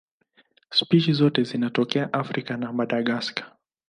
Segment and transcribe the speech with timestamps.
[0.71, 3.55] Spishi zote zinatokea Afrika na Madagaska.